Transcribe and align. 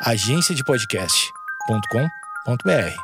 agenciadepodcast.com.br. 0.00 2.94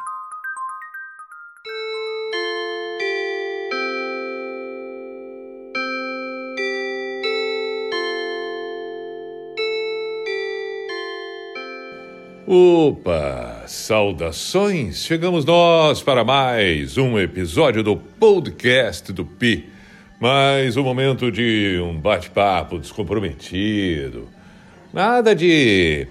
Opa, 12.46 13.64
saudações! 13.66 15.04
Chegamos 15.04 15.44
nós 15.44 16.00
para 16.00 16.24
mais 16.24 16.96
um 16.96 17.18
episódio 17.18 17.82
do 17.82 17.96
podcast 17.96 19.12
do 19.12 19.24
Pi. 19.24 19.68
Mais 20.20 20.76
um 20.76 20.84
momento 20.84 21.32
de 21.32 21.80
um 21.82 21.98
bate-papo 21.98 22.78
descomprometido. 22.78 24.28
Nada 24.92 25.34
de 25.34 26.06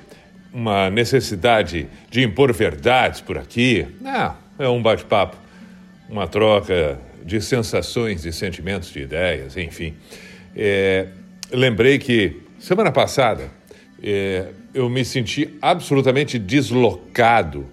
uma 0.54 0.90
necessidade 0.90 1.88
de 2.12 2.24
impor 2.24 2.54
verdades 2.54 3.20
por 3.20 3.38
aqui. 3.38 3.88
Não, 4.00 4.36
é 4.60 4.70
um 4.70 4.82
bate-papo, 4.82 5.36
uma 6.08 6.28
troca 6.28 7.00
de 7.26 7.42
sensações, 7.42 8.22
de 8.22 8.32
sentimentos, 8.32 8.92
de 8.92 9.00
ideias, 9.00 9.58
enfim. 9.58 9.96
É, 10.56 11.08
lembrei 11.52 11.98
que 11.98 12.42
semana 12.60 12.92
passada 12.92 13.50
é, 14.02 14.50
eu 14.74 14.88
me 14.90 15.04
senti 15.04 15.58
absolutamente 15.60 16.38
deslocado 16.38 17.66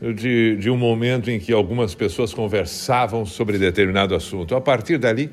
de, 0.00 0.56
de 0.56 0.68
um 0.68 0.76
momento 0.76 1.30
em 1.30 1.38
que 1.38 1.52
algumas 1.52 1.94
pessoas 1.94 2.34
conversavam 2.34 3.24
sobre 3.24 3.58
determinado 3.58 4.14
assunto. 4.14 4.56
A 4.56 4.60
partir 4.60 4.98
dali, 4.98 5.30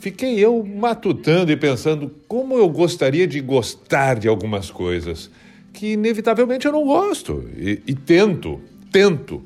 fiquei 0.00 0.40
eu 0.40 0.64
matutando 0.64 1.52
e 1.52 1.56
pensando 1.56 2.12
como 2.26 2.56
eu 2.56 2.68
gostaria 2.68 3.26
de 3.26 3.40
gostar 3.40 4.18
de 4.18 4.26
algumas 4.26 4.70
coisas 4.70 5.30
que 5.72 5.92
inevitavelmente 5.92 6.66
eu 6.66 6.72
não 6.72 6.84
gosto. 6.84 7.48
E, 7.56 7.82
e 7.86 7.94
tento, 7.94 8.60
tento. 8.90 9.42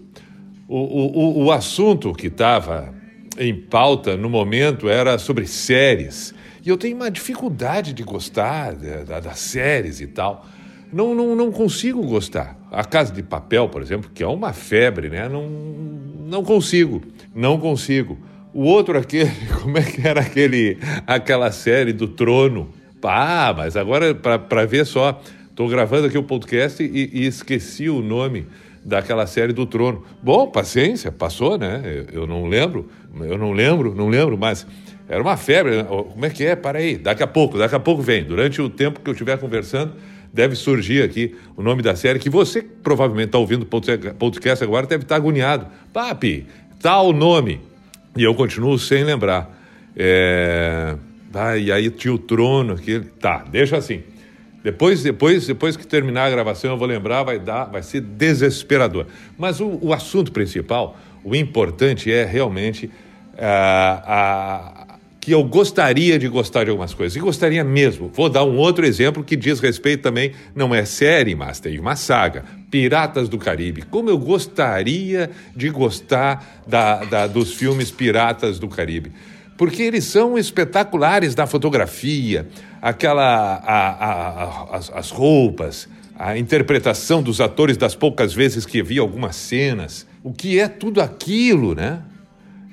O, 0.69 0.77
o, 0.77 1.45
o 1.45 1.53
assunto 1.53 2.13
que 2.13 2.27
estava 2.27 2.93
em 3.39 3.55
pauta 3.55 4.17
no 4.17 4.29
momento 4.29 4.89
era 4.89 5.19
sobre 5.19 5.47
séries. 5.47 6.35
E 6.65 6.69
eu 6.69 6.77
tenho 6.77 6.97
uma 6.97 7.11
dificuldade 7.11 7.93
de 7.93 8.03
gostar 8.03 8.75
das 8.75 9.39
séries 9.39 10.01
e 10.01 10.07
tal. 10.07 10.45
Não, 10.93 11.15
não, 11.15 11.37
não 11.37 11.53
consigo 11.53 12.03
gostar. 12.05 12.57
A 12.73 12.85
Casa 12.85 13.13
de 13.13 13.23
Papel, 13.23 13.69
por 13.69 13.83
exemplo, 13.83 14.11
que 14.13 14.23
é 14.23 14.27
uma 14.27 14.53
febre, 14.53 15.09
né? 15.09 15.29
Não, 15.29 15.49
não 15.49 16.43
consigo, 16.43 17.03
não 17.35 17.59
consigo. 17.59 18.19
O 18.53 18.65
outro 18.65 18.99
aquele, 18.99 19.31
como 19.63 19.79
é 19.79 19.83
que 19.83 20.07
era 20.07 20.21
aquele, 20.21 20.79
aquela 21.07 21.53
série 21.53 21.93
do 21.93 22.09
Trono? 22.09 22.71
Pá, 23.01 23.55
mas 23.57 23.77
agora 23.77 24.15
para 24.15 24.65
ver 24.65 24.87
só, 24.87 25.21
Estou 25.57 25.71
gravando 25.71 26.07
aqui 26.07 26.19
o 26.19 26.23
podcast 26.23 26.83
e, 26.83 27.11
e, 27.15 27.27
esqueci 27.27 27.89
o 27.89 28.03
nome 28.03 28.47
daquela 28.85 29.27
série 29.27 29.55
do 29.55 29.65
Trono. 29.65 30.05
Bom, 30.23 30.49
paciência, 30.49 31.11
passou, 31.11 31.57
né? 31.57 31.81
Eu, 32.13 32.21
eu, 32.21 32.27
não 32.27 32.47
lembro, 32.47 32.91
eu 33.21 33.39
não 33.39 33.53
lembro, 33.53 33.95
não 33.95 34.11
lembro, 34.11 34.37
mas 34.37 34.67
era 35.09 35.23
uma 35.23 35.35
febre. 35.39 35.79
Né? 35.79 35.85
Como 35.85 36.27
é 36.27 36.29
que 36.29 36.45
é? 36.45 36.55
Para 36.55 36.79
aí, 36.79 36.99
daqui 36.99 37.23
a 37.23 37.27
pouco, 37.27 37.57
daqui 37.57 37.75
a 37.75 37.81
pouco 37.81 38.03
vem. 38.03 38.23
Durante 38.23 38.61
o 38.61 38.69
tempo 38.69 39.01
que 39.01 39.09
eu 39.09 39.13
estiver 39.13 39.39
conversando, 39.39 39.95
deve 40.31 40.55
surgir 40.55 41.03
aqui 41.03 41.35
o 41.57 41.63
nome 41.63 41.81
da 41.81 41.97
série, 41.97 42.19
que 42.19 42.29
você 42.29 42.61
provavelmente 42.61 43.29
está 43.29 43.39
ouvindo 43.39 43.63
o 43.63 44.15
podcast 44.15 44.63
agora, 44.63 44.87
deve 44.87 45.05
estar 45.05 45.15
tá 45.15 45.17
agoniado. 45.17 45.69
Papi, 45.91 46.47
tal 46.83 47.15
nome. 47.15 47.63
E 48.15 48.23
eu 48.23 48.35
continuo 48.35 48.79
sem 48.79 49.05
lembrar. 49.05 49.59
É... 49.97 50.97
Ah, 51.33 51.57
e 51.57 51.73
aí 51.73 51.89
tinha 51.89 52.13
o 52.13 52.19
trono, 52.19 52.75
aquele. 52.75 53.07
Tá, 53.07 53.43
deixa 53.51 53.79
assim. 53.79 54.03
Depois, 54.67 55.01
depois, 55.01 55.47
depois 55.47 55.77
que 55.77 55.87
terminar 55.87 56.25
a 56.25 56.31
gravação, 56.31 56.73
eu 56.73 56.77
vou 56.77 56.89
lembrar, 56.89 57.23
vai 57.23 57.39
dar, 57.39 57.67
vai 57.67 57.85
ser 57.85 58.01
desesperador. 58.01 59.07
Mas 59.39 59.61
o, 59.61 59.79
o 59.81 59.93
assunto 59.93 60.33
principal, 60.33 60.99
o 61.23 61.37
importante 61.37 62.11
é 62.11 62.25
realmente 62.25 62.91
ah, 63.39 64.99
que 65.21 65.31
eu 65.31 65.45
gostaria 65.45 66.19
de 66.19 66.27
gostar 66.27 66.65
de 66.65 66.71
algumas 66.71 66.93
coisas. 66.93 67.15
E 67.15 67.21
gostaria 67.21 67.63
mesmo. 67.63 68.11
Vou 68.13 68.29
dar 68.29 68.43
um 68.43 68.57
outro 68.57 68.85
exemplo 68.85 69.23
que 69.23 69.37
diz 69.37 69.61
respeito 69.61 70.03
também, 70.03 70.33
não 70.53 70.75
é 70.75 70.85
série, 70.85 71.37
mas 71.37 71.61
tem 71.61 71.79
uma 71.79 71.95
saga. 71.95 72.45
Piratas 72.69 73.29
do 73.29 73.39
Caribe. 73.39 73.83
Como 73.83 74.11
eu 74.11 74.19
gostaria 74.19 75.31
de 75.55 75.71
gostar 75.71 76.45
da, 76.67 77.05
da, 77.05 77.27
dos 77.29 77.55
filmes 77.55 77.93
Piratas 77.93 78.59
do 78.59 78.67
Caribe 78.67 79.13
porque 79.57 79.83
eles 79.83 80.05
são 80.05 80.37
espetaculares 80.37 81.35
da 81.35 81.47
fotografia, 81.47 82.47
aquela 82.81 83.57
a, 83.57 83.89
a, 83.89 84.45
a, 84.45 84.77
as, 84.77 84.91
as 84.91 85.11
roupas, 85.11 85.89
a 86.19 86.37
interpretação 86.37 87.23
dos 87.23 87.41
atores 87.41 87.77
das 87.77 87.95
poucas 87.95 88.33
vezes 88.33 88.65
que 88.65 88.83
vi 88.83 88.99
algumas 88.99 89.37
cenas, 89.37 90.07
o 90.23 90.33
que 90.33 90.59
é 90.59 90.69
tudo 90.69 91.01
aquilo, 91.01 91.75
né? 91.75 92.03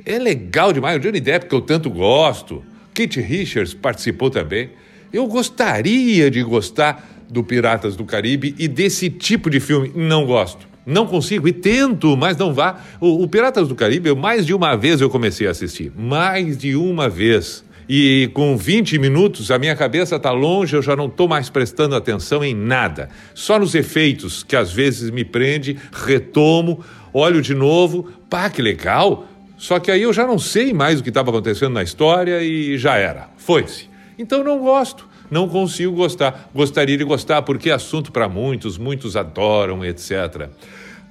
É 0.05 0.17
legal 0.17 0.73
demais. 0.73 0.97
O 0.97 0.99
Johnny 0.99 1.19
Depp, 1.19 1.47
que 1.47 1.55
eu 1.55 1.61
tanto 1.61 1.89
gosto, 1.89 2.63
Kate 2.94 3.21
Richards 3.21 3.73
participou 3.73 4.29
também. 4.29 4.71
Eu 5.11 5.27
gostaria 5.27 6.29
de 6.29 6.41
gostar 6.44 7.09
do 7.29 7.44
Piratas 7.44 7.95
do 7.95 8.03
Caribe 8.03 8.55
e 8.57 8.67
desse 8.67 9.09
tipo 9.09 9.50
de 9.50 9.59
filme. 9.59 9.91
Não 9.95 10.25
gosto. 10.25 10.72
Não 10.85 11.05
consigo 11.05 11.47
e 11.47 11.53
tento, 11.53 12.16
mas 12.17 12.35
não 12.35 12.53
vá. 12.53 12.79
O, 12.99 13.23
o 13.23 13.27
Piratas 13.27 13.67
do 13.67 13.75
Caribe, 13.75 14.09
eu, 14.09 14.16
mais 14.16 14.45
de 14.45 14.53
uma 14.53 14.75
vez 14.75 14.99
eu 14.99 15.09
comecei 15.09 15.47
a 15.47 15.51
assistir. 15.51 15.91
Mais 15.95 16.57
de 16.57 16.75
uma 16.75 17.07
vez. 17.07 17.63
E 17.88 18.29
com 18.33 18.55
20 18.57 18.97
minutos 18.97 19.51
a 19.51 19.59
minha 19.59 19.75
cabeça 19.75 20.16
está 20.16 20.31
longe, 20.31 20.75
eu 20.75 20.81
já 20.81 20.95
não 20.95 21.07
estou 21.07 21.27
mais 21.27 21.49
prestando 21.49 21.95
atenção 21.95 22.44
em 22.44 22.53
nada. 22.53 23.09
Só 23.33 23.59
nos 23.59 23.75
efeitos, 23.75 24.44
que 24.44 24.55
às 24.55 24.71
vezes 24.71 25.09
me 25.09 25.23
prende, 25.23 25.77
retomo, 25.91 26.83
olho 27.13 27.41
de 27.41 27.53
novo, 27.53 28.09
pá, 28.29 28.50
que 28.50 28.61
legal. 28.61 29.27
Só 29.57 29.79
que 29.79 29.91
aí 29.91 30.01
eu 30.01 30.11
já 30.11 30.25
não 30.25 30.39
sei 30.39 30.73
mais 30.73 31.00
o 31.00 31.03
que 31.03 31.09
estava 31.09 31.29
acontecendo 31.29 31.73
na 31.73 31.83
história 31.83 32.41
e 32.41 32.77
já 32.77 32.95
era. 32.95 33.29
Foi-se. 33.38 33.89
Então 34.17 34.44
não 34.44 34.59
gosto 34.59 35.12
não 35.33 35.49
consigo 35.49 35.94
gostar. 35.94 36.49
Gostaria 36.53 36.97
de 36.97 37.03
gostar 37.03 37.41
porque 37.41 37.69
é 37.69 37.73
assunto 37.73 38.11
para 38.11 38.29
muitos, 38.29 38.77
muitos 38.77 39.17
adoram, 39.17 39.83
etc. 39.83 40.49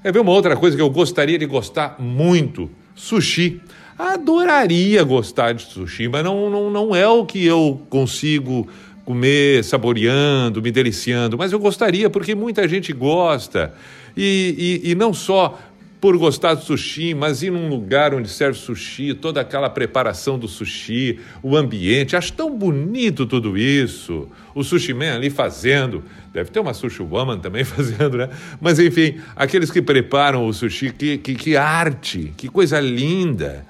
É 0.04 0.10
ver 0.10 0.20
uma 0.20 0.32
outra 0.32 0.56
coisa 0.56 0.76
que 0.76 0.82
eu 0.82 0.88
gostaria 0.88 1.38
de 1.38 1.46
gostar 1.46 1.96
muito: 1.98 2.70
sushi. 2.94 3.60
Adoraria 3.98 5.04
gostar 5.04 5.52
de 5.52 5.62
sushi, 5.62 6.08
mas 6.08 6.24
não, 6.24 6.48
não, 6.48 6.70
não 6.70 6.96
é 6.96 7.06
o 7.06 7.26
que 7.26 7.44
eu 7.44 7.82
consigo 7.90 8.66
comer 9.04 9.62
saboreando, 9.64 10.62
me 10.62 10.70
deliciando, 10.70 11.36
mas 11.36 11.52
eu 11.52 11.58
gostaria 11.58 12.08
porque 12.08 12.34
muita 12.34 12.66
gente 12.66 12.92
gosta. 12.92 13.74
E, 14.16 14.80
e, 14.84 14.90
e 14.90 14.94
não 14.94 15.12
só 15.12 15.58
por 16.02 16.18
gostar 16.18 16.54
do 16.54 16.64
sushi, 16.64 17.14
mas 17.14 17.44
ir 17.44 17.52
num 17.52 17.68
lugar 17.68 18.12
onde 18.12 18.28
serve 18.28 18.58
sushi, 18.58 19.14
toda 19.14 19.40
aquela 19.40 19.70
preparação 19.70 20.36
do 20.36 20.48
sushi, 20.48 21.20
o 21.40 21.56
ambiente, 21.56 22.16
acho 22.16 22.32
tão 22.32 22.58
bonito 22.58 23.24
tudo 23.24 23.56
isso. 23.56 24.28
O 24.52 24.64
sushi 24.64 24.92
man 24.92 25.14
ali 25.14 25.30
fazendo, 25.30 26.02
deve 26.32 26.50
ter 26.50 26.58
uma 26.58 26.74
sushi 26.74 27.04
woman 27.04 27.38
também 27.38 27.62
fazendo, 27.64 28.18
né? 28.18 28.28
Mas 28.60 28.80
enfim, 28.80 29.20
aqueles 29.36 29.70
que 29.70 29.80
preparam 29.80 30.44
o 30.44 30.52
sushi, 30.52 30.90
que, 30.90 31.18
que, 31.18 31.36
que 31.36 31.56
arte, 31.56 32.34
que 32.36 32.48
coisa 32.48 32.80
linda 32.80 33.64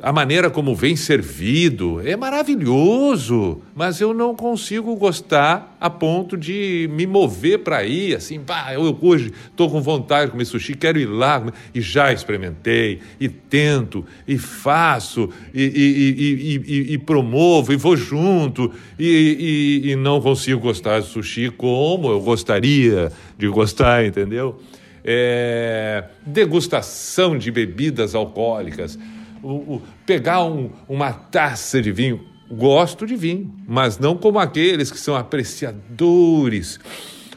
a 0.00 0.12
maneira 0.12 0.48
como 0.48 0.76
vem 0.76 0.94
servido 0.94 2.00
é 2.06 2.16
maravilhoso, 2.16 3.60
mas 3.74 4.00
eu 4.00 4.14
não 4.14 4.34
consigo 4.34 4.94
gostar 4.94 5.76
a 5.80 5.90
ponto 5.90 6.36
de 6.36 6.88
me 6.92 7.04
mover 7.04 7.60
para 7.60 7.84
ir, 7.84 8.14
assim, 8.14 8.38
pá, 8.38 8.72
eu 8.72 8.96
hoje 9.00 9.32
estou 9.50 9.68
com 9.68 9.80
vontade 9.80 10.26
de 10.26 10.32
comer 10.32 10.44
sushi, 10.44 10.74
quero 10.74 11.00
ir 11.00 11.06
lá, 11.06 11.44
e 11.74 11.80
já 11.80 12.12
experimentei, 12.12 13.00
e 13.18 13.28
tento, 13.28 14.04
e 14.26 14.38
faço, 14.38 15.30
e, 15.52 15.62
e, 15.64 16.90
e, 16.90 16.92
e 16.94 16.98
promovo, 16.98 17.72
e 17.72 17.76
vou 17.76 17.96
junto, 17.96 18.72
e, 18.98 19.96
não 19.98 20.20
consigo 20.20 20.60
gostar 20.60 21.00
de 21.00 21.06
sushi 21.06 21.50
como 21.50 22.08
eu 22.08 22.20
gostaria 22.20 23.10
de 23.36 23.48
gostar, 23.48 24.06
entendeu? 24.06 24.60
É, 25.04 26.04
degustação 26.24 27.36
de 27.36 27.50
bebidas 27.50 28.14
alcoólicas 28.14 28.98
o, 29.42 29.74
o, 29.76 29.82
pegar 30.06 30.44
um, 30.44 30.70
uma 30.88 31.12
taça 31.12 31.80
de 31.80 31.92
vinho. 31.92 32.20
Gosto 32.50 33.06
de 33.06 33.14
vinho, 33.14 33.54
mas 33.66 33.98
não 33.98 34.16
como 34.16 34.38
aqueles 34.38 34.90
que 34.90 34.98
são 34.98 35.14
apreciadores. 35.14 36.80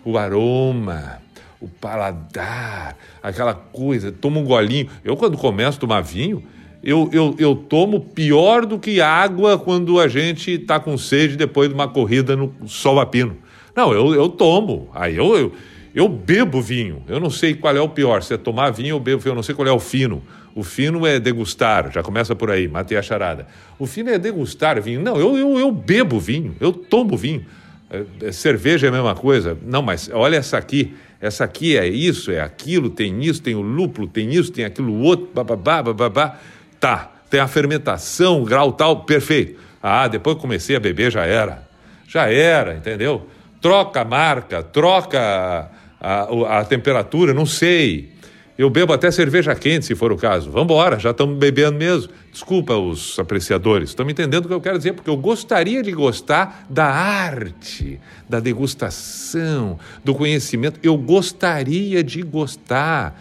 O 0.06 0.18
aroma, 0.18 1.22
o 1.60 1.68
paladar, 1.68 2.96
aquela 3.22 3.54
coisa, 3.54 4.12
toma 4.12 4.40
um 4.40 4.46
golinho. 4.46 4.90
Eu, 5.04 5.18
quando 5.18 5.38
começo 5.38 5.78
a 5.78 5.82
tomar 5.82 6.02
vinho, 6.02 6.44
eu, 6.84 7.10
eu, 7.14 7.36
eu 7.38 7.56
tomo 7.56 8.00
pior 8.00 8.66
do 8.66 8.80
que 8.80 9.00
água 9.00 9.58
quando 9.58 10.00
a 10.00 10.08
gente 10.08 10.52
está 10.52 10.80
com 10.80 10.98
sede 10.98 11.36
depois 11.36 11.70
de 11.70 11.76
uma 11.76 11.88
corrida 11.88 12.36
no 12.36 12.54
sol 12.68 13.00
a 13.00 13.06
pino. 13.06 13.38
Não, 13.76 13.94
eu, 13.94 14.14
eu 14.16 14.28
tomo. 14.30 14.90
Aí 14.94 15.16
eu, 15.16 15.38
eu, 15.38 15.54
eu 15.94 16.08
bebo 16.08 16.62
vinho. 16.62 17.04
Eu 17.08 17.20
não 17.20 17.30
sei 17.30 17.54
qual 17.54 17.76
é 17.76 17.82
o 17.82 17.90
pior, 17.90 18.24
se 18.24 18.34
é 18.34 18.38
tomar 18.38 18.72
vinho 18.72 18.96
ou 18.96 19.02
bebo 19.02 19.22
vinho, 19.22 19.32
eu 19.32 19.36
não 19.36 19.44
sei 19.44 19.54
qual 19.54 19.68
é 19.68 19.72
o 19.72 19.80
fino. 19.80 20.24
O 20.54 20.64
fino 20.64 21.06
é 21.06 21.20
degustar, 21.20 21.92
já 21.92 22.04
começa 22.04 22.36
por 22.36 22.52
aí, 22.52 22.68
matei 22.68 22.98
a 22.98 23.02
charada. 23.02 23.48
O 23.80 23.86
fino 23.86 24.10
é 24.10 24.18
degustar 24.18 24.82
vinho. 24.82 25.02
Não, 25.02 25.18
eu, 25.18 25.38
eu, 25.38 25.60
eu 25.60 25.72
bebo 25.72 26.20
vinho, 26.20 26.56
eu 26.60 26.74
tomo 26.74 27.16
vinho. 27.16 27.46
É, 27.90 28.28
é, 28.28 28.32
cerveja 28.32 28.88
é 28.88 28.90
a 28.90 28.92
mesma 28.92 29.16
coisa. 29.16 29.58
Não, 29.66 29.82
mas 29.82 30.10
olha 30.14 30.38
essa 30.38 30.58
aqui. 30.58 30.94
essa 31.20 31.44
aqui 31.44 31.78
é 31.78 31.88
isso, 31.88 32.32
é 32.32 32.42
aquilo, 32.42 32.90
tem 32.90 33.24
isso, 33.24 33.42
tem 33.42 33.56
o 33.56 33.62
lúpulo, 33.62 34.08
tem 34.08 34.34
isso, 34.34 34.52
tem 34.52 34.66
aquilo 34.66 34.98
outro, 35.02 35.30
bababá, 35.34 35.84
bababá. 35.84 36.38
Tá, 36.80 37.12
tem 37.30 37.40
a 37.40 37.48
fermentação, 37.48 38.44
grau 38.44 38.72
tal, 38.74 39.04
perfeito. 39.04 39.60
Ah, 39.82 40.08
depois 40.08 40.36
que 40.36 40.42
comecei 40.42 40.76
a 40.76 40.80
beber 40.80 41.12
já 41.12 41.26
era. 41.26 41.68
Já 42.08 42.30
era, 42.30 42.76
entendeu? 42.76 43.28
Troca 43.62 44.02
a 44.02 44.06
marca, 44.06 44.62
troca 44.64 45.70
a, 46.02 46.60
a, 46.60 46.66
temperatura, 46.66 47.32
não 47.32 47.46
sei. 47.46 48.10
Eu 48.58 48.70
bebo 48.70 48.92
até 48.92 49.10
cerveja 49.12 49.54
quente, 49.56 49.86
se 49.86 49.96
for 49.96 50.12
o 50.12 50.18
caso. 50.18 50.50
Vamos 50.50 50.66
embora, 50.66 51.00
já 51.00 51.12
estamos 51.12 51.38
bebendo 51.38 51.78
mesmo. 51.78 52.12
Desculpa 52.32 52.76
os 52.76 53.18
apreciadores, 53.20 53.90
estão 53.90 54.06
me 54.06 54.12
entendendo 54.12 54.46
o 54.46 54.48
que 54.48 54.54
eu 54.54 54.62
quero 54.62 54.78
dizer, 54.78 54.94
porque 54.94 55.10
eu 55.10 55.18
gostaria 55.18 55.84
de 55.84 55.92
gostar 55.92 56.66
da 56.70 56.86
arte, 56.86 58.00
da 58.28 58.40
degustação, 58.40 59.80
do 60.04 60.16
conhecimento. 60.16 60.80
Eu 60.82 60.98
gostaria 60.98 62.04
de 62.04 62.22
gostar. 62.24 63.20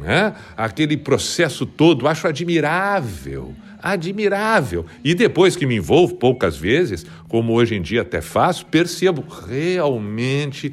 Né? 0.00 0.34
Aquele 0.56 0.96
processo 0.96 1.66
todo, 1.66 2.06
acho 2.06 2.26
admirável. 2.26 3.54
Admirável. 3.82 4.86
E 5.04 5.14
depois 5.14 5.56
que 5.56 5.66
me 5.66 5.76
envolvo 5.76 6.14
poucas 6.14 6.56
vezes, 6.56 7.04
como 7.28 7.52
hoje 7.52 7.74
em 7.74 7.82
dia 7.82 8.02
até 8.02 8.20
faço, 8.20 8.66
percebo 8.66 9.24
realmente 9.46 10.72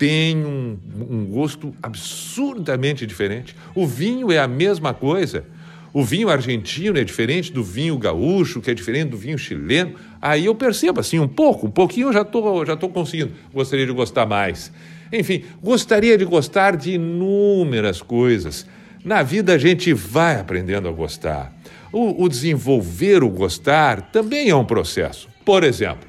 tem 0.00 0.34
um, 0.34 0.78
um 1.10 1.26
gosto 1.26 1.74
absurdamente 1.82 3.06
diferente. 3.06 3.54
O 3.74 3.86
vinho 3.86 4.32
é 4.32 4.38
a 4.38 4.48
mesma 4.48 4.94
coisa. 4.94 5.44
O 5.92 6.02
vinho 6.02 6.30
argentino 6.30 6.98
é 6.98 7.04
diferente 7.04 7.52
do 7.52 7.62
vinho 7.62 7.98
gaúcho, 7.98 8.62
que 8.62 8.70
é 8.70 8.74
diferente 8.74 9.10
do 9.10 9.18
vinho 9.18 9.36
chileno. 9.36 9.96
Aí 10.18 10.46
eu 10.46 10.54
percebo 10.54 11.00
assim 11.00 11.18
um 11.18 11.28
pouco, 11.28 11.66
um 11.66 11.70
pouquinho 11.70 12.08
eu 12.08 12.12
já 12.14 12.22
estou 12.22 12.64
já 12.64 12.78
tô 12.78 12.88
conseguindo. 12.88 13.32
Gostaria 13.52 13.84
de 13.84 13.92
gostar 13.92 14.24
mais. 14.24 14.72
Enfim, 15.12 15.44
gostaria 15.62 16.16
de 16.16 16.24
gostar 16.24 16.78
de 16.78 16.92
inúmeras 16.92 18.00
coisas. 18.00 18.66
Na 19.04 19.22
vida 19.22 19.52
a 19.52 19.58
gente 19.58 19.92
vai 19.92 20.40
aprendendo 20.40 20.88
a 20.88 20.92
gostar. 20.92 21.52
O, 21.92 22.24
o 22.24 22.26
desenvolver 22.26 23.22
o 23.22 23.28
gostar 23.28 24.00
também 24.10 24.48
é 24.48 24.56
um 24.56 24.64
processo. 24.64 25.28
Por 25.44 25.62
exemplo, 25.62 26.08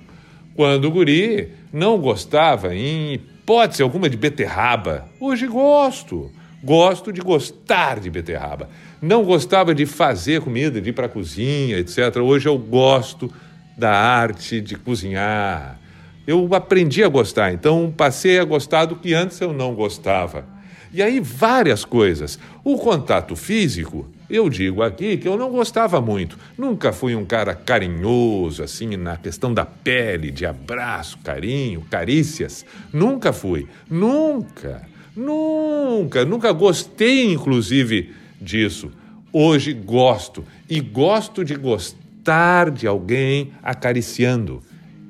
quando 0.56 0.86
o 0.86 0.92
guri 0.92 1.50
não 1.74 1.98
gostava 1.98 2.74
em 2.74 3.20
hipótese 3.42 3.82
alguma 3.82 4.08
de 4.08 4.16
beterraba. 4.16 5.06
Hoje 5.20 5.48
gosto. 5.48 6.32
Gosto 6.64 7.12
de 7.12 7.22
gostar 7.22 8.00
de 8.00 8.08
beterraba. 8.08 8.70
Não 9.02 9.24
gostava 9.24 9.74
de 9.74 9.88
fazer 9.88 10.42
comida, 10.42 10.80
de 10.80 10.92
ir 10.92 10.94
para 10.94 11.08
a 11.08 11.10
cozinha, 11.10 11.80
etc. 11.80 12.18
Hoje 12.18 12.48
eu 12.48 12.56
gosto 12.56 13.34
da 13.76 13.92
arte 13.92 14.62
de 14.62 14.76
cozinhar. 14.76 15.80
Eu 16.28 16.48
aprendi 16.54 17.04
a 17.04 17.08
gostar, 17.08 17.52
então 17.52 17.92
passei 17.98 18.38
a 18.38 18.46
gostar 18.46 18.86
do 18.86 18.96
que 18.96 19.12
antes 19.12 19.42
eu 19.42 19.52
não 19.52 19.74
gostava. 19.74 20.46
E 20.94 21.02
aí 21.02 21.20
várias 21.20 21.84
coisas. 21.84 22.38
O 22.64 22.78
contato 22.78 23.36
físico, 23.36 24.08
eu 24.31 24.50
digo 24.50 24.81
aqui 24.81 25.18
que 25.18 25.28
eu 25.28 25.38
não 25.38 25.51
gostava 25.51 26.00
muito. 26.00 26.38
Nunca 26.57 26.94
fui 26.94 27.16
um 27.16 27.25
cara 27.25 27.54
carinhoso, 27.54 28.63
assim, 28.63 28.95
na 28.95 29.18
questão 29.18 29.54
da 29.54 29.66
pele, 29.66 30.31
de 30.31 30.45
abraço, 30.45 31.18
carinho, 31.24 31.81
carícias. 31.89 32.66
Nunca 32.94 33.33
fui. 33.33 33.68
Nunca. 33.89 34.81
Nunca. 35.16 36.24
Nunca 36.24 36.51
gostei, 36.54 37.31
inclusive, 37.31 38.13
disso. 38.39 38.92
Hoje 39.33 39.74
gosto. 39.74 40.45
E 40.69 40.80
gosto 40.80 41.44
de 41.44 41.56
gostar 41.56 42.72
de 42.72 42.88
alguém 42.88 43.51
acariciando. 43.62 44.62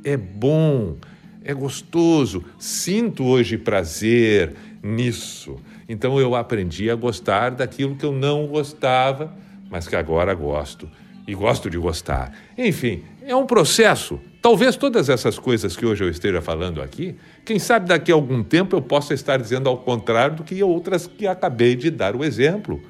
É 0.03 0.17
bom, 0.17 0.97
é 1.43 1.53
gostoso. 1.53 2.43
Sinto 2.57 3.23
hoje 3.23 3.57
prazer 3.57 4.55
nisso. 4.81 5.59
Então 5.91 6.17
eu 6.17 6.35
aprendi 6.35 6.89
a 6.89 6.95
gostar 6.95 7.51
daquilo 7.51 7.97
que 7.97 8.05
eu 8.05 8.13
não 8.13 8.47
gostava, 8.47 9.35
mas 9.69 9.89
que 9.89 9.95
agora 9.97 10.33
gosto. 10.33 10.89
E 11.27 11.35
gosto 11.35 11.69
de 11.69 11.77
gostar. 11.77 12.31
Enfim, 12.57 13.03
é 13.21 13.35
um 13.35 13.45
processo. 13.45 14.17
Talvez 14.41 14.77
todas 14.77 15.09
essas 15.09 15.37
coisas 15.37 15.75
que 15.75 15.85
hoje 15.85 16.01
eu 16.01 16.09
esteja 16.09 16.41
falando 16.41 16.81
aqui, 16.81 17.17
quem 17.43 17.59
sabe 17.59 17.89
daqui 17.89 18.09
a 18.09 18.15
algum 18.15 18.41
tempo 18.41 18.73
eu 18.73 18.81
possa 18.81 19.13
estar 19.13 19.35
dizendo 19.35 19.67
ao 19.67 19.79
contrário 19.79 20.37
do 20.37 20.43
que 20.45 20.63
outras 20.63 21.07
que 21.07 21.27
acabei 21.27 21.75
de 21.75 21.91
dar 21.91 22.15
o 22.15 22.23
exemplo 22.23 22.81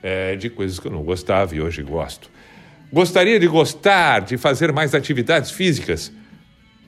é, 0.00 0.36
de 0.36 0.48
coisas 0.48 0.78
que 0.78 0.86
eu 0.86 0.92
não 0.92 1.02
gostava 1.02 1.56
e 1.56 1.60
hoje 1.60 1.82
gosto. 1.82 2.30
Gostaria 2.92 3.40
de 3.40 3.48
gostar, 3.48 4.20
de 4.20 4.36
fazer 4.36 4.72
mais 4.72 4.94
atividades 4.94 5.50
físicas, 5.50 6.12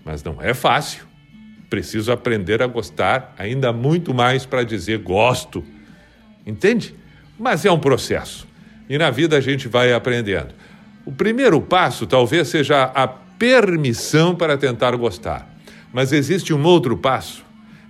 mas 0.05 0.23
não 0.23 0.41
é 0.41 0.55
fácil. 0.55 1.10
Preciso 1.71 2.11
aprender 2.11 2.61
a 2.63 2.67
gostar 2.67 3.33
ainda 3.39 3.73
muito 3.73 4.13
mais 4.13 4.45
para 4.45 4.65
dizer 4.65 4.99
gosto. 4.99 5.65
Entende? 6.45 6.93
Mas 7.39 7.65
é 7.65 7.71
um 7.71 7.79
processo. 7.79 8.47
E 8.89 8.99
na 8.99 9.09
vida 9.09 9.37
a 9.37 9.41
gente 9.41 9.69
vai 9.69 9.93
aprendendo. 9.93 10.53
O 11.07 11.13
primeiro 11.13 11.61
passo 11.61 12.09
talvez 12.09 12.49
seja 12.49 12.83
a 12.83 13.07
permissão 13.07 14.35
para 14.35 14.59
tentar 14.59 14.97
gostar. 14.97 15.49
Mas 15.93 16.13
existe 16.13 16.53
um 16.53 16.63
outro 16.65 16.97
passo 16.97 17.45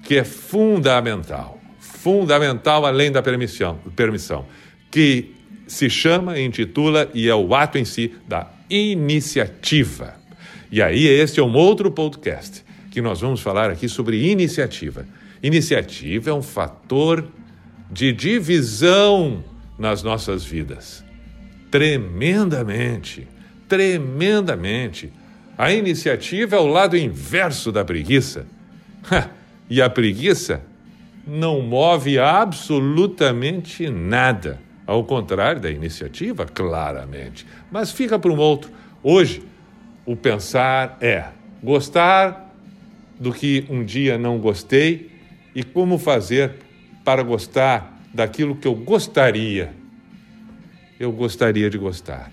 que 0.04 0.16
é 0.16 0.24
fundamental. 0.24 1.58
Fundamental 1.80 2.84
além 2.84 3.10
da 3.10 3.22
permissão, 3.22 3.78
permissão 3.96 4.44
que 4.90 5.34
se 5.66 5.88
chama, 5.88 6.38
intitula 6.38 7.08
e 7.14 7.28
é 7.28 7.34
o 7.34 7.54
ato 7.54 7.78
em 7.78 7.84
si 7.84 8.12
da 8.28 8.50
iniciativa. 8.68 10.14
E 10.70 10.82
aí, 10.82 11.06
este 11.06 11.40
é 11.40 11.42
um 11.42 11.54
outro 11.54 11.90
podcast 11.90 12.64
que 12.90 13.00
nós 13.00 13.20
vamos 13.20 13.40
falar 13.40 13.70
aqui 13.70 13.88
sobre 13.88 14.30
iniciativa. 14.30 15.06
Iniciativa 15.42 16.30
é 16.30 16.34
um 16.34 16.42
fator 16.42 17.26
de 17.90 18.12
divisão 18.12 19.44
nas 19.78 20.02
nossas 20.02 20.44
vidas. 20.44 21.04
Tremendamente, 21.70 23.26
tremendamente. 23.68 25.12
A 25.56 25.72
iniciativa 25.72 26.56
é 26.56 26.58
o 26.58 26.66
lado 26.66 26.96
inverso 26.96 27.70
da 27.70 27.84
preguiça. 27.84 28.46
e 29.70 29.80
a 29.80 29.88
preguiça 29.88 30.62
não 31.26 31.62
move 31.62 32.18
absolutamente 32.18 33.88
nada. 33.88 34.58
Ao 34.86 35.04
contrário 35.04 35.60
da 35.60 35.70
iniciativa, 35.70 36.44
claramente. 36.44 37.46
Mas 37.70 37.92
fica 37.92 38.18
para 38.18 38.32
um 38.32 38.38
outro. 38.38 38.72
Hoje, 39.02 39.42
o 40.04 40.16
pensar 40.16 40.98
é 41.00 41.28
gostar 41.62 42.49
do 43.20 43.32
que 43.32 43.66
um 43.68 43.84
dia 43.84 44.16
não 44.16 44.38
gostei 44.38 45.10
e 45.54 45.62
como 45.62 45.98
fazer 45.98 46.54
para 47.04 47.22
gostar 47.22 48.00
daquilo 48.14 48.56
que 48.56 48.66
eu 48.66 48.74
gostaria. 48.74 49.74
Eu 50.98 51.12
gostaria 51.12 51.68
de 51.68 51.76
gostar. 51.76 52.32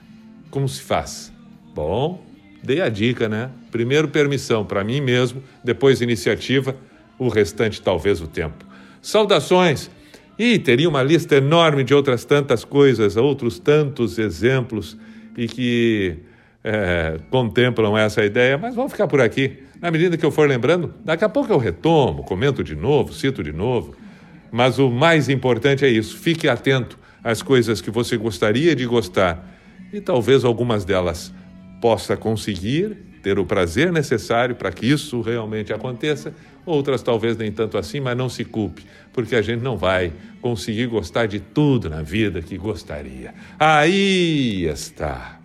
Como 0.50 0.67
se 0.67 0.82
faz? 0.82 1.32
Bom, 1.75 2.24
dei 2.63 2.82
a 2.82 2.88
dica, 2.88 3.27
né? 3.27 3.50
Primeiro 3.70 4.08
permissão 4.08 4.65
para 4.65 4.84
mim 4.84 5.01
mesmo, 5.01 5.44
depois 5.62 6.01
iniciativa, 6.01 6.75
o 7.20 7.27
restante 7.27 7.82
talvez 7.82 8.22
o 8.22 8.27
tempo. 8.27 8.65
Saudações! 9.01 9.91
E 10.39 10.60
teria 10.60 10.88
uma 10.88 11.01
lista 11.01 11.36
enorme 11.36 11.84
de 11.84 11.94
outras 11.94 12.24
tantas 12.24 12.63
coisas, 12.63 13.17
outros 13.17 13.58
tantos 13.58 14.20
exemplos 14.20 14.96
e 15.36 15.48
que 15.48 16.20
é, 16.63 17.20
contemplam 17.32 17.98
essa 17.98 18.24
ideia, 18.24 18.58
mas 18.58 18.75
vamos 18.75 18.91
ficar 18.91 19.08
por 19.08 19.20
aqui. 19.20 19.66
Na 19.81 19.91
medida 19.91 20.17
que 20.17 20.25
eu 20.25 20.31
for 20.31 20.48
lembrando, 20.48 20.93
daqui 21.05 21.24
a 21.24 21.29
pouco 21.29 21.51
eu 21.51 21.57
retomo, 21.57 22.24
comento 22.24 22.63
de 22.63 22.75
novo, 22.75 23.13
cito 23.13 23.43
de 23.43 23.53
novo. 23.53 23.96
Mas 24.51 24.79
o 24.79 24.89
mais 24.89 25.29
importante 25.29 25.86
é 25.86 25.89
isso: 25.89 26.17
fique 26.17 26.48
atento 26.48 26.98
às 27.24 27.41
coisas 27.41 27.81
que 27.81 27.91
você 27.91 28.17
gostaria 28.17 28.75
de 28.75 28.86
gostar 28.86 29.46
e 29.91 30.01
talvez 30.01 30.43
algumas 30.43 30.84
delas 30.84 31.34
possa 31.81 32.17
conseguir 32.17 32.98
ter 33.22 33.38
o 33.38 33.46
prazer 33.46 33.91
necessário 33.91 34.55
para 34.55 34.72
que 34.72 34.86
isso 34.86 35.22
realmente 35.22 35.74
aconteça, 35.74 36.34
outras 36.65 37.01
talvez 37.01 37.36
nem 37.36 37.51
tanto 37.51 37.77
assim, 37.77 38.00
mas 38.00 38.17
não 38.17 38.29
se 38.29 38.46
culpe, 38.46 38.86
porque 39.12 39.36
a 39.36 39.41
gente 39.41 39.62
não 39.62 39.75
vai 39.75 40.13
conseguir 40.41 40.88
gostar 40.88 41.25
de 41.25 41.39
tudo 41.39 41.89
na 41.89 42.01
vida 42.01 42.41
que 42.41 42.57
gostaria. 42.57 43.34
Aí 43.60 44.65
está. 44.65 45.39